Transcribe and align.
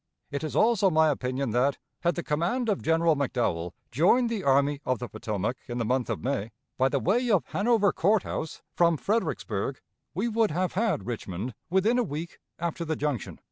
It 0.31 0.43
is 0.43 0.55
also 0.55 0.89
my 0.89 1.09
opinion 1.09 1.51
that, 1.51 1.77
had 1.99 2.15
the 2.15 2.23
command 2.23 2.69
of 2.69 2.81
General 2.81 3.15
McDowell 3.15 3.73
joined 3.91 4.31
the 4.31 4.43
Army 4.43 4.81
of 4.83 4.97
the 4.97 5.07
Potomac 5.07 5.57
in 5.67 5.77
the 5.77 5.85
month 5.85 6.09
of 6.09 6.23
May, 6.23 6.49
by 6.75 6.89
the 6.89 6.97
way 6.99 7.29
of 7.29 7.45
Hanover 7.49 7.93
Court 7.93 8.23
House, 8.23 8.63
from 8.73 8.97
Fredericksburg, 8.97 9.79
we 10.15 10.27
would 10.27 10.49
have 10.49 10.73
had 10.73 11.05
Richmond 11.05 11.53
within 11.69 11.99
a 11.99 12.03
week 12.03 12.39
after 12.57 12.83
the 12.83 12.95
junction." 12.95 13.39